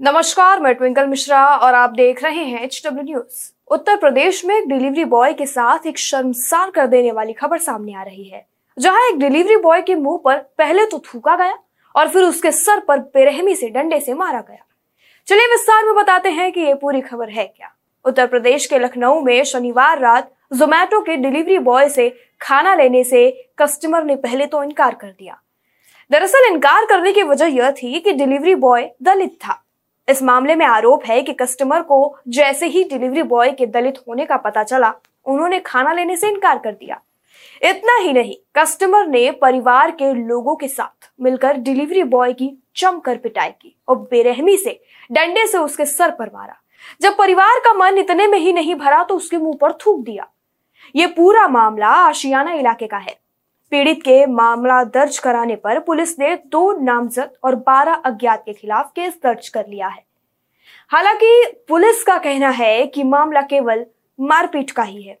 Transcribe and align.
नमस्कार, 0.00 0.60
मैं 0.60 0.74
ट्विंकल 0.74 1.06
मिश्रा 1.06 1.44
और 1.56 1.74
आप 1.74 1.90
देख 1.90 2.22
रहे 2.24 2.42
हैं 2.44 2.62
एच 2.64 2.82
न्यूज़ 2.86 3.50
उत्तर 3.70 3.96
प्रदेश 3.96 4.44
में 4.44 4.54
एक 4.56 4.68
डिलीवरी 4.68 5.04
बॉय 5.04 5.32
के 5.34 5.46
साथ 5.46 5.86
एक 5.86 5.98
शर्मसार 5.98 6.70
कर 6.70 6.86
देने 6.86 7.12
वाली 7.12 7.32
खबर 7.32 7.58
सामने 7.58 7.94
आ 7.94 8.02
रही 8.02 8.24
है, 8.24 8.44
जहाँ 8.76 9.08
एक 9.08 9.18
डिलीवरी 9.18 9.56
बॉय 9.56 9.82
के 9.82 9.94
मुँह 9.94 10.20
पर 10.24 10.38
पहले 10.58 10.86
तो 10.86 11.02
थूका 11.04 11.36
गया 11.36 11.58
और 11.94 12.08
फिर 12.08 12.24
उसके 12.24 12.52
सर 12.52 12.80
पर 12.80 12.98
बेरहमी 13.14 13.54
से 13.54 13.68
डंडे 13.68 14.00
से 14.00 14.14
मारा 14.14 14.40
गया। 14.40 14.64
चलिए 15.28 15.46
विस्तार 15.46 15.84
में 15.86 15.94
बताते 15.94 16.30
हैं 16.30 16.50
कि 16.52 16.60
ये 16.60 16.74
पूरी 16.76 17.00
खबर 17.00 17.30
है 17.30 17.46
क्या। 17.46 17.74
उत्तर 18.04 18.26
प्रदेश 18.26 18.66
के 18.66 18.78
लखनऊ 18.78 19.20
में 19.22 19.44
शनिवार 19.44 20.00
रात 20.00 20.32
जोमैटो 20.52 21.00
के 21.00 21.16
डिलीवरी 21.18 21.58
बॉय 21.60 21.88
से 21.88 22.10
खाना 22.40 22.74
लेने 22.74 23.04
से 23.04 23.30
कस्टमर 23.58 24.04
ने 24.04 24.16
पहले 24.18 24.46
तो 24.46 24.62
इनकार 24.64 24.94
कर 24.94 25.08
दिया। 25.08 25.40
दरअसल 26.10 26.52
इनकार 26.52 26.84
करने 26.86 27.12
की 27.12 27.22
वजह 27.24 27.56
यह 27.56 27.70
थी 27.72 27.98
कि 27.98 28.12
डिलीवरी 28.12 28.54
बॉय 28.56 28.90
दलित 29.02 29.38
था। 29.40 29.64
इस 30.08 30.22
मामले 30.22 30.54
में 30.54 30.64
आरोप 30.66 31.04
है 31.04 31.20
कि 31.22 31.32
कस्टमर 31.32 31.82
को 31.82 32.16
जैसे 32.28 32.66
ही 32.66 32.84
डिलीवरी 32.84 33.22
बॉय 33.22 33.50
के 33.50 33.66
दलित 33.66 33.98
होने 34.08 34.26
का 34.26 34.36
पता 34.36 34.62
चला, 34.62 34.92
उन्होंने 35.26 35.58
खाना 35.60 35.92
लेने 35.92 36.16
से 36.16 36.28
इनकार 36.28 36.58
कर 36.58 36.72
दिया। 36.72 37.00
इतना 37.62 37.96
ही 37.96 38.12
नहीं 38.12 38.34
कस्टमर 38.56 39.06
ने 39.06 39.30
परिवार 39.32 39.90
के 39.90 40.12
लोगों 40.14 40.54
के 40.56 40.68
साथ 40.68 41.10
मिलकर 41.20 41.56
डिलीवरी 41.56 42.02
बॉय 42.04 42.32
की 42.32 42.50
चमकर 42.76 43.16
पिटाई 43.16 43.50
की 43.50 43.74
और 43.88 43.98
बेरहमी 44.10 44.56
से 44.56 44.78
डंडे 45.12 45.46
से 45.46 45.58
उसके 45.58 45.84
सर 45.84 46.10
पर 46.10 46.30
मारा। 46.34 46.56
जब 47.02 47.16
परिवार 47.16 47.60
का 47.60 47.72
मन 47.74 47.98
इतने 47.98 48.26
में 48.26 48.38
ही 48.38 48.52
नहीं 48.52 48.74
भरा 48.74 49.02
तो 49.04 49.14
उसके 49.14 49.36
मुँह 49.36 49.56
पर 49.60 49.72
थूक 49.76 50.04
दिया। 50.04 50.28
ये 50.94 51.06
पूरा 51.06 51.46
मामला 51.48 51.88
आशियाना 51.88 52.52
इलाके 52.52 52.86
का 52.86 52.98
है। 52.98 53.16
पीड़ित 53.72 54.02
के 54.02 54.26
मामला 54.26 54.82
दर्ज 54.84 55.18
कराने 55.18 55.56
पर 55.56 55.78
पुलिस 55.78 56.18
ने 56.18 56.34
दो 56.46 56.72
नामजद 56.82 57.30
और 57.44 57.54
बारह 57.54 57.94
अज्ञात 57.94 58.42
के 58.46 58.52
खिलाफ 58.52 58.90
केस 58.96 59.18
दर्ज 59.22 59.48
कर 59.48 59.66
लिया 59.68 59.88
है। 59.88 60.04
हालाँकि 60.88 61.62
पुलिस 61.68 62.02
का 62.04 62.18
कहना 62.18 62.50
है 62.50 62.86
कि 62.86 63.04
मामला 63.04 63.40
केवल 63.40 63.84
मारपीट 64.20 64.70
का 64.70 64.82
ही 64.82 65.02
है। 65.02 65.18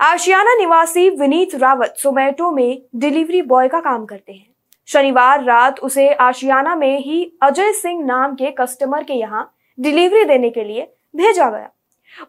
आशियाना 0.00 0.54
निवासी 0.54 1.08
विनीत 1.10 1.54
रावत 1.54 1.94
जोमेटो 2.00 2.50
में 2.50 2.82
डिलीवरी 2.96 3.42
बॉय 3.42 3.68
का 3.68 3.80
काम 3.80 4.04
करते 4.04 4.32
हैं। 4.32 4.46
शनिवार 4.86 5.44
रात 5.44 5.80
उसे 5.80 6.12
आशियाना 6.14 6.74
में 6.76 6.98
ही 6.98 7.32
अजय 7.42 7.72
सिंह 7.72 8.04
नाम 8.04 8.34
के 8.34 8.50
कस्टमर 8.50 9.02
के 9.02 9.14
यहाँ 9.14 9.54
डिलीवरी 9.78 10.24
देने 10.24 10.50
के 10.50 10.64
लिए 10.64 10.82
भेजा 11.16 11.50
गया। 11.50 11.70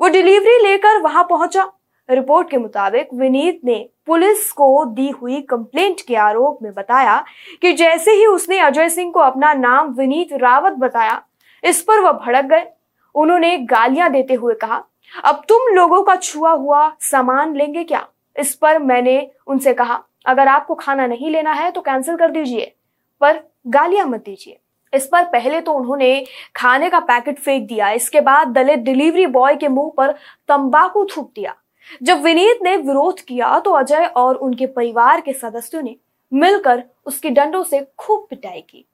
वो 0.01 0.07
डिलीवरी 0.07 0.57
लेकर 0.63 1.01
वहाँ 1.01 1.23
पहुँचा 1.23 1.71
रिपोर्ट 2.09 2.49
के 2.49 2.57
मुताबिक 2.57 3.09
विनीत 3.13 3.59
ने 3.65 3.77
पुलिस 4.05 4.51
को 4.51 4.83
दी 4.85 5.09
हुई 5.11 5.41
कंप्लेंट 5.41 6.01
के 6.07 6.15
आरोप 6.17 6.59
में 6.63 6.71
बताया 6.73 7.23
कि 7.61 7.73
जैसे 7.73 8.11
ही 8.11 8.25
उसने 8.25 8.59
अजय 8.59 8.89
सिंह 8.89 9.11
को 9.11 9.19
अपना 9.19 9.53
नाम 9.53 9.93
विनीत 9.93 10.33
रावत 10.33 10.73
बताया, 10.73 11.21
इस 11.63 11.81
पर 11.81 11.99
वह 11.99 12.11
भड़क 12.13 12.45
गए। 12.45 12.65
उन्होंने 13.15 13.57
गालियाँ 13.59 14.09
देते 14.11 14.33
हुए 14.33 14.53
कहा, 14.55 14.83
अब 15.23 15.41
तुम 15.49 15.75
लोगों 15.75 16.01
का 16.03 16.15
छुआ 16.15 16.51
हुआ 16.51 16.91
सामान 17.01 17.55
लेंगे 17.55 17.83
क्या? 17.83 18.05
इस 18.35 18.53
पर 18.55 18.79
मैंने 18.79 19.29
उनसे 19.47 19.73
कहा, 19.73 20.01
अगर 20.25 20.47
आपको 20.47 20.75
खाना 20.75 21.07
नहीं 21.07 21.29
लेना 21.31 21.53
है 21.53 21.71
तो 21.71 21.81
कैंसिल 21.81 22.15
कर 22.15 22.31
दीजिए, 22.31 22.73
पर 23.21 23.39
गालियाँ 23.67 24.05
मत 24.05 24.23
दीजिए। 24.25 24.59
इस 24.93 25.07
पर 25.07 25.23
पहले 25.25 25.59
तो 25.61 25.73
उन्होंने 25.73 26.25
खाने 26.55 26.89
का 26.89 26.99
पैकेट 27.01 27.39
फेंक 27.39 27.67
दिया, 27.67 27.89
इसके 27.91 28.21
बाद 28.21 28.47
दलित 28.49 28.79
डिलीवरी 28.81 29.25
बॉय 29.27 29.55
के 29.55 29.67
मुँह 29.67 29.91
पर 29.97 30.11
तंबाकू 30.49 31.05
थूक 31.07 31.31
दिया। 31.35 31.55
जब 32.03 32.21
विनीत 32.21 32.59
ने 32.63 32.75
विरोध 32.77 33.19
किया 33.19 33.59
तो 33.59 33.71
अजय 33.71 34.05
और 34.05 34.35
उनके 34.35 34.65
परिवार 34.65 35.21
के 35.21 35.33
सदस्यों 35.33 35.81
ने 35.81 35.95
मिलकर 36.31 36.83
उसके 37.05 37.29
डंडों 37.29 37.63
से 37.63 37.85
खूब 37.97 38.25
पिटाई 38.29 38.61
की। 38.61 38.85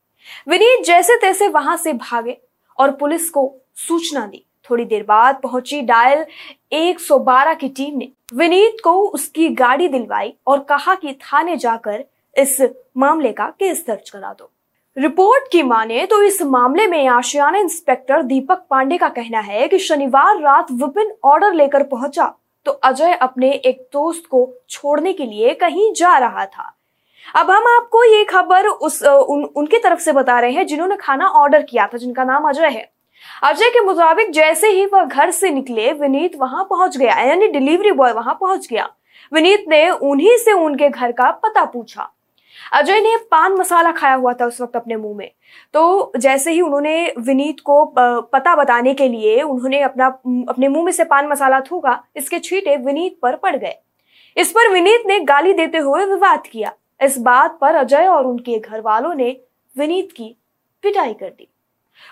विनीत 0.48 0.86
जैसे 0.86 1.18
तैसे 1.18 1.48
वहाँ 1.48 1.78
से 1.78 1.94
भागे 1.94 2.38
और 2.78 2.92
पुलिस 2.92 3.30
को 3.30 3.54
सूचना 3.78 4.26
दी। 4.28 4.46
थोड़ी 4.70 4.86
देर 4.86 5.04
बाद 5.04 5.40
पहुँची 5.44 5.82
डायल 5.82 6.26
112 6.72 7.54
की 7.54 7.70
टीम 7.70 7.98
ने 7.98 8.10
विनीत 8.34 8.78
को 8.84 8.94
उसकी 9.02 9.48
गाड़ी 9.50 9.88
दिलवाई 9.88 10.34
और 10.48 10.60
कहा 10.60 10.96
कि 10.96 11.14
थाने 11.14 11.58
जाकर 11.58 12.04
इस 12.36 12.62
मामले 12.98 13.32
का 13.32 13.48
केस 13.50 13.84
दर्ज 13.88 14.10
करा 14.10 14.34
दो। 14.34 14.52
रिपोर्ट 14.98 15.52
की 15.52 15.64
माने 15.64 16.06
तो 16.06 16.22
इस 16.24 16.42
मामले 16.42 16.88
में 16.88 17.08
आशियाना 17.08 17.58
इंस्पेक्टर 17.58 18.22
दीपक 18.24 18.66
पांडे 18.70 18.98
का 18.98 19.10
कहना 19.10 19.40
है 19.40 19.68
कि 19.68 19.80
शनिवार 19.80 20.40
रात 20.42 20.72
विपिन 20.72 21.14
ऑर्डर 21.24 21.54
लेकर 21.54 21.84
पहुँचा 21.84 22.34
तो 22.66 22.72
अजय 22.72 23.14
अपने 23.14 23.52
एक 23.52 23.82
दोस्त 23.94 24.26
को 24.26 24.48
छोड़ने 24.70 25.14
के 25.14 25.26
लिए 25.26 25.54
कहीं 25.54 25.92
जा 25.94 26.18
रहा 26.18 26.46
था। 26.46 26.74
अब 27.36 27.52
हम 27.52 27.68
आपको 27.68 28.04
ये 28.04 28.24
खबर 28.26 28.68
उस 28.68 29.02
उन, 29.04 29.44
उनके 29.46 29.80
तरफ़ 29.80 30.00
से 30.00 30.14
बता 30.14 30.40
रहे 30.40 30.52
हैं 30.52 30.66
जिन्होंने 30.68 30.98
खाना 30.98 31.28
ऑर्डर 31.28 31.64
किया 31.64 31.88
था 31.88 31.98
जिनका 31.98 32.24
नाम 32.24 32.50
अजय 32.50 32.68
है। 32.68 32.90
अजय 33.44 33.70
के 33.70 33.80
मुताबिक 33.80 34.32
जैसे 34.32 34.70
ही 34.70 34.86
वह 34.86 35.04
घर 35.04 35.32
से 35.32 35.50
निकले 35.50 35.92
विनीत 35.94 36.36
वहाँ 36.36 36.64
पहुँच 36.64 36.98
गया 36.98 37.16
यानी 37.20 37.48
डिलीवरी 37.48 37.92
बॉय 37.92 38.14
वहाँ 38.14 38.38
पहुँच 38.42 38.68
गया। 38.68 38.90
विनीत 39.32 39.66
ने 39.70 39.90
उन्हीं 39.90 40.38
से 40.38 40.54
उनके 40.54 40.90
घर 40.90 41.12
का 41.12 41.32
पता 41.44 41.66
पूछा। 41.66 42.10
अजय 42.74 43.00
ने 43.00 43.16
पान 43.32 43.54
मसाला 43.54 43.92
खाया 43.92 44.16
हुआ 44.16 44.34
था 44.34 44.46
उस 44.46 44.62
वक्त 44.62 44.76
अपने 44.76 44.96
मुँह 44.96 45.18
में। 45.18 45.32
तो 45.74 46.12
जैसे 46.18 46.52
ही 46.52 46.62
उन्होंने 46.62 47.14
विनीत 47.20 47.60
को 47.60 47.86
पता 47.98 48.56
बताने 48.56 48.94
के 48.94 49.08
लिए 49.08 49.42
उन्होंने 49.42 49.82
अपना, 49.82 50.08
अपने 50.50 50.68
मुँह 50.68 50.86
में 50.86 50.92
से 50.92 51.04
पान 51.04 51.28
मसाला 51.28 51.60
थूका, 51.62 52.04
इसके 52.16 52.40
छींटे 52.40 52.78
विनीत 52.78 53.20
पर 53.22 53.36
पड़ 53.36 53.56
गए। 53.56 53.76
इस 54.38 54.52
पर 54.52 54.70
विनीत 54.70 55.04
ने 55.06 55.20
गाली 55.20 55.54
देते 55.54 55.78
हुए 55.78 56.06
विवाद 56.06 56.48
किया। 56.48 56.74
इस 57.02 57.18
बात 57.18 57.58
पर 57.62 57.76
अजय 57.76 58.08
और 58.08 58.26
उनके 58.26 58.60
घर 58.60 58.82
वालों 58.82 59.14
ने 59.14 59.30
विनीत 59.78 60.12
की 60.12 60.36
पिटाई 60.84 61.14
कर 61.14 61.30
दी। 61.30 61.48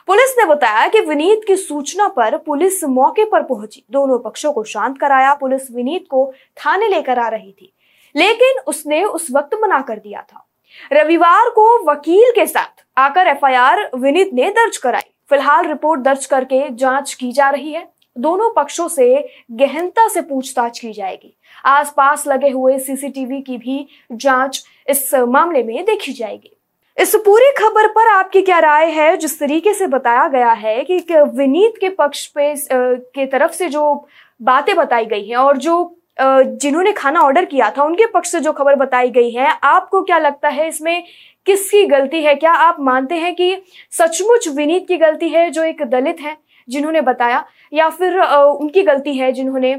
पुलिस 0.08 0.36
ने 0.38 0.46
बताया 0.46 0.88
कि 0.88 1.00
विनीत 1.00 1.42
की 1.48 1.56
सूचना 1.56 2.08
पर 2.08 2.38
पुलिस 2.38 2.84
मौके 2.84 3.26
पर 3.26 3.44
पहुँची। 3.44 3.84
दोनों 3.92 4.18
पक्षों 4.20 4.52
को 4.54 4.64
शांत 4.64 4.98
कराया। 4.98 5.34
पुलिस 5.34 5.72
विनीत 5.72 6.08
को 6.10 6.34
थाने 6.58 6.88
लेकर 6.88 7.20
आ 7.20 7.28
रही 7.28 7.52
थी। 7.52 7.74
लेकिन 8.18 8.60
उसने 8.68 9.04
उस 9.04 9.28
वक्त 9.32 9.58
मना 9.62 9.82
कर 9.82 9.98
दिया 9.98 10.22
था। 10.22 10.46
रविवार 10.94 11.50
को 11.50 11.92
वकील 11.92 12.32
के 12.32 12.46
साथ 12.48 12.84
आकर 12.98 13.28
एफआईआर 13.28 13.90
विनीत 13.96 14.34
ने 14.34 14.50
दर्ज 14.50 14.78
कराई। 14.78 15.10
फ़िलहाल 15.30 15.68
रिपोर्ट 15.68 16.02
दर्ज 16.02 16.26
करके 16.26 16.68
जाँच 16.70 17.14
की 17.14 17.32
जा 17.32 17.50
रही 17.50 17.72
है। 17.72 17.88
दोनों 18.16 18.50
पक्षों 18.50 18.88
से 18.88 19.28
गहनता 19.52 20.08
से 20.08 20.22
पूछताछ 20.22 20.80
की 20.80 20.92
जाएगी। 20.94 21.34
आसपास 21.66 22.28
लगे 22.28 22.50
हुए 22.50 22.78
सीसीटीवी 22.80 23.42
की 23.42 23.58
भी 23.58 23.88
जाँच 24.12 24.64
इस 24.90 25.14
मामले 25.16 25.64
में 25.64 25.84
देखी 25.86 26.14
जाएगी। 26.14 26.52
इस 26.98 27.16
पूरी 27.16 27.52
खबर 27.58 27.88
पर 27.88 28.08
आपकी 28.08 28.42
क्या 28.42 28.60
राय 28.60 28.90
है? 28.92 29.18
जिस 29.18 29.40
तरीके 29.40 29.74
से 29.74 29.88
बताया 29.88 30.28
गया 30.28 30.52
है 30.52 30.84
कि 30.84 31.00
विनीत 31.12 31.78
के 31.82 31.90
पक्ष 31.90 32.26
पे 32.28 32.54
के 32.72 33.26
तरफ़ 33.26 33.52
से 33.52 33.70
जो 33.70 34.08
बातें 34.42 34.76
बताई 34.76 35.06
गई 35.06 35.28
हैं 35.28 35.38
और 35.38 35.58
जो 35.58 35.76
जिन्होंने 36.20 36.92
खाना 36.94 37.22
ऑर्डर 37.22 37.46
किया 37.46 37.70
था, 37.72 37.84
उनके 37.84 38.06
पक्ष 38.08 38.32
से 38.32 38.40
जो 38.40 38.52
खबर 38.54 38.76
बताई 38.76 39.10
गई 39.12 39.30
है, 39.32 39.48
आपको 39.64 40.02
क्या 40.04 40.18
लगता 40.20 40.50
है 40.50 40.68
इसमें 40.68 41.04
किसकी 41.48 41.86
गलती 41.86 42.22
है? 42.24 42.34
क्या 42.36 42.52
आप 42.52 42.78
मानते 42.82 43.16
हैं 43.16 43.34
कि 43.36 43.56
सचमुच 43.92 44.48
विनीत 44.48 44.88
की 44.88 44.98
गलती 44.98 45.30
है 45.30 45.50
जो 45.50 45.64
एक 45.64 45.84
दलित 45.84 46.20
है, 46.22 46.38
जिन्होंने 46.68 47.02
बताया? 47.02 47.44
या 47.74 47.90
फिर 47.90 48.20
उनकी 48.20 48.84
गलती 48.84 49.18
है 49.18 49.32
जिन्होंने 49.32 49.74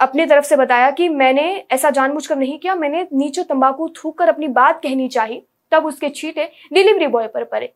अपने 0.00 0.26
तरफ़ 0.26 0.44
से 0.44 0.56
बताया 0.56 0.90
कि 0.90 1.08
मैंने 1.10 1.42
ऐसा 1.72 1.90
जानबूझकर 1.90 2.36
नहीं 2.36 2.58
किया, 2.58 2.74
मैंने 2.74 3.06
नीचे 3.14 3.42
तंबाकू 3.44 3.88
थूक 3.96 4.18
कर 4.18 4.28
अपनी 4.28 4.48
बात 4.50 4.80
कहनी 4.82 5.08
चाहिए, 5.08 5.42
तब 5.72 5.86
उसके 5.86 6.08
छीटे 6.10 6.50
डिलीवरी 6.72 7.06
बॉय 7.06 7.26
पर 7.26 7.44
पड़े। 7.44 7.72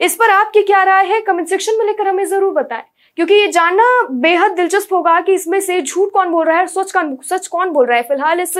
इस 0.00 0.14
पर 0.16 0.30
आपकी 0.30 0.62
क्या 0.62 0.82
राय 0.84 1.06
है? 1.06 1.20
कमेंट 1.20 1.48
सेक्शन 1.48 1.78
में 1.78 1.84
लेकर 1.86 2.08
हमें 2.08 2.24
ज़रूर 2.26 2.52
बताएँ। 2.54 2.82
क्योंकि 3.18 3.34
ये 3.34 3.48
जानना 3.48 3.84
बेहद 4.12 4.52
दिलचस्प 4.52 4.92
होगा 4.92 5.20
कि 5.20 5.32
इसमें 5.34 5.58
से 5.60 5.80
झूठ 5.82 6.12
कौन 6.12 6.30
बोल 6.30 6.46
रहा 6.46 6.58
है 6.58 6.66
सच 6.66 6.92
कौन 6.92 7.16
सच 7.24 7.46
कौन 7.46 7.70
बोल 7.70 7.86
रहा 7.86 7.96
है। 7.96 8.02
फ़िलहाल 8.02 8.40
इस 8.40 8.56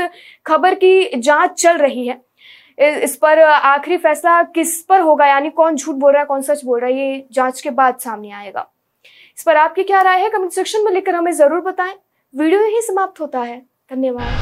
खबर 0.47 0.75
की 0.75 1.09
जाँच 1.17 1.61
चल 1.63 1.77
रही 1.79 2.07
है। 2.07 2.21
इस 2.79 3.17
पर 3.17 3.39
आखिरी 3.41 3.97
फैसला 3.99 4.43
किस 4.45 4.81
पर 4.83 5.01
होगा? 5.01 5.27
यानी 5.27 5.51
कौन 5.51 5.77
झूठ 5.77 5.95
बोल 5.97 6.13
रहा 6.13 6.21
है, 6.21 6.27
कौन 6.27 6.43
सच 6.43 6.65
बोल 6.65 6.81
रहा 6.81 6.91
है, 6.91 6.97
ये 6.99 7.25
जाँच 7.33 7.61
के 7.61 7.71
बाद 7.71 7.99
सामने 7.99 8.31
आएगा। 8.33 8.69
इस 9.39 9.43
पर 9.43 9.57
आपकी 9.57 9.83
क्या 9.83 10.01
राय 10.03 10.23
है? 10.23 10.31
कमेंट 10.31 10.53
सेक्शन 10.53 10.85
में 10.85 10.93
लिखकर 10.93 11.15
हमें 11.15 11.33
ज़रूर 11.33 11.61
बताएँ। 11.63 11.95
वीडियो 12.35 12.65
ही 12.65 12.81
समाप्त 12.83 13.21
होता 13.21 13.41
है। 13.41 13.59
धन्यवाद। 13.91 14.42